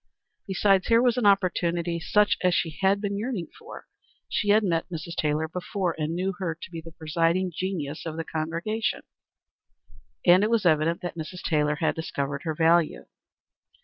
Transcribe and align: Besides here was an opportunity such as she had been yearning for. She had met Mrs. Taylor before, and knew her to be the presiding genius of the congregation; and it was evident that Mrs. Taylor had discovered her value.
Besides 0.47 0.87
here 0.87 0.99
was 0.99 1.15
an 1.17 1.27
opportunity 1.27 1.99
such 1.99 2.35
as 2.41 2.55
she 2.55 2.71
had 2.81 3.01
been 3.01 3.19
yearning 3.19 3.49
for. 3.59 3.85
She 4.27 4.49
had 4.49 4.63
met 4.63 4.89
Mrs. 4.89 5.13
Taylor 5.15 5.47
before, 5.47 5.93
and 5.95 6.15
knew 6.15 6.33
her 6.39 6.57
to 6.59 6.71
be 6.71 6.81
the 6.81 6.91
presiding 6.91 7.51
genius 7.55 8.03
of 8.07 8.17
the 8.17 8.23
congregation; 8.23 9.03
and 10.25 10.43
it 10.43 10.49
was 10.49 10.65
evident 10.65 11.01
that 11.01 11.15
Mrs. 11.17 11.43
Taylor 11.43 11.75
had 11.75 11.93
discovered 11.93 12.41
her 12.45 12.55
value. 12.55 13.05